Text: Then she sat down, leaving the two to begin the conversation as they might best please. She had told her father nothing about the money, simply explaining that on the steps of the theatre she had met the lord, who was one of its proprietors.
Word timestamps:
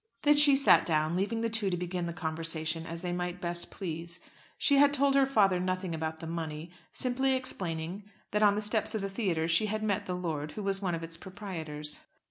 Then 0.23 0.35
she 0.35 0.55
sat 0.55 0.83
down, 0.83 1.15
leaving 1.15 1.41
the 1.41 1.49
two 1.51 1.69
to 1.69 1.77
begin 1.77 2.07
the 2.07 2.11
conversation 2.11 2.87
as 2.87 3.03
they 3.03 3.11
might 3.13 3.39
best 3.39 3.69
please. 3.69 4.19
She 4.57 4.77
had 4.77 4.95
told 4.95 5.13
her 5.13 5.27
father 5.27 5.59
nothing 5.59 5.93
about 5.93 6.21
the 6.21 6.25
money, 6.25 6.71
simply 6.91 7.33
explaining 7.35 8.05
that 8.31 8.41
on 8.41 8.55
the 8.55 8.63
steps 8.63 8.95
of 8.95 9.03
the 9.03 9.09
theatre 9.11 9.47
she 9.47 9.67
had 9.67 9.83
met 9.83 10.07
the 10.07 10.15
lord, 10.15 10.53
who 10.53 10.63
was 10.63 10.81
one 10.81 10.95
of 10.95 11.03
its 11.03 11.17
proprietors. 11.17 11.99